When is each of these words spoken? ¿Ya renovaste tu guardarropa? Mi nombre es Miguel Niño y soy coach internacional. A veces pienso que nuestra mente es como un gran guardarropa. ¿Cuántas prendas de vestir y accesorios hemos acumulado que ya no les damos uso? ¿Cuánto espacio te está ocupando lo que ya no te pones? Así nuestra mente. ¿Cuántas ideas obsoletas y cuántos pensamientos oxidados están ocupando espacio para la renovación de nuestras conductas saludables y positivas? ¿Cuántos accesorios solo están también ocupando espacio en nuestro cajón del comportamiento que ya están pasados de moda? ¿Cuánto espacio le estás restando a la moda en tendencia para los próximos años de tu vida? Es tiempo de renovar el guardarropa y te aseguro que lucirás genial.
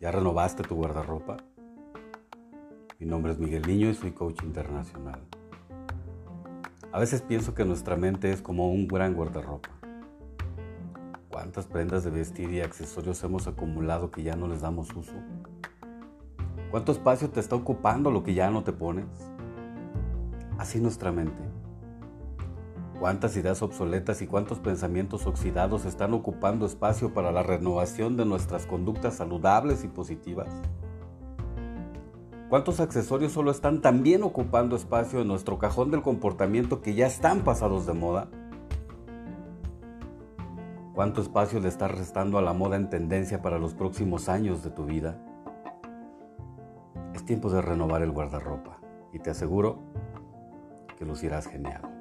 ¿Ya 0.00 0.12
renovaste 0.12 0.62
tu 0.62 0.76
guardarropa? 0.76 1.38
Mi 3.00 3.06
nombre 3.06 3.32
es 3.32 3.38
Miguel 3.38 3.66
Niño 3.66 3.90
y 3.90 3.94
soy 3.94 4.12
coach 4.12 4.42
internacional. 4.44 5.20
A 6.92 6.98
veces 7.00 7.22
pienso 7.22 7.54
que 7.54 7.64
nuestra 7.64 7.96
mente 7.96 8.30
es 8.30 8.42
como 8.42 8.70
un 8.70 8.86
gran 8.86 9.14
guardarropa. 9.14 9.70
¿Cuántas 11.30 11.66
prendas 11.66 12.04
de 12.04 12.10
vestir 12.10 12.52
y 12.52 12.60
accesorios 12.60 13.22
hemos 13.24 13.48
acumulado 13.48 14.10
que 14.10 14.22
ya 14.22 14.36
no 14.36 14.46
les 14.46 14.60
damos 14.60 14.94
uso? 14.94 15.14
¿Cuánto 16.70 16.92
espacio 16.92 17.28
te 17.30 17.40
está 17.40 17.56
ocupando 17.56 18.10
lo 18.10 18.22
que 18.22 18.34
ya 18.34 18.50
no 18.50 18.62
te 18.62 18.72
pones? 18.72 19.06
Así 20.58 20.78
nuestra 20.78 21.10
mente. 21.10 21.42
¿Cuántas 23.00 23.34
ideas 23.38 23.62
obsoletas 23.62 24.20
y 24.20 24.26
cuántos 24.26 24.58
pensamientos 24.58 25.26
oxidados 25.26 25.86
están 25.86 26.12
ocupando 26.12 26.66
espacio 26.66 27.14
para 27.14 27.32
la 27.32 27.42
renovación 27.42 28.18
de 28.18 28.26
nuestras 28.26 28.66
conductas 28.66 29.14
saludables 29.14 29.84
y 29.84 29.88
positivas? 29.88 30.48
¿Cuántos 32.50 32.78
accesorios 32.78 33.32
solo 33.32 33.52
están 33.52 33.80
también 33.80 34.22
ocupando 34.22 34.76
espacio 34.76 35.22
en 35.22 35.28
nuestro 35.28 35.58
cajón 35.58 35.90
del 35.90 36.02
comportamiento 36.02 36.82
que 36.82 36.92
ya 36.92 37.06
están 37.06 37.40
pasados 37.40 37.86
de 37.86 37.94
moda? 37.94 38.28
¿Cuánto 40.94 41.22
espacio 41.22 41.58
le 41.58 41.68
estás 41.68 41.90
restando 41.90 42.36
a 42.36 42.42
la 42.42 42.52
moda 42.52 42.76
en 42.76 42.90
tendencia 42.90 43.40
para 43.40 43.58
los 43.58 43.72
próximos 43.72 44.28
años 44.28 44.62
de 44.62 44.72
tu 44.72 44.84
vida? 44.84 45.18
Es 47.14 47.24
tiempo 47.24 47.48
de 47.48 47.62
renovar 47.62 48.02
el 48.02 48.12
guardarropa 48.12 48.78
y 49.14 49.20
te 49.20 49.30
aseguro 49.30 49.78
que 50.98 51.06
lucirás 51.06 51.46
genial. 51.46 51.99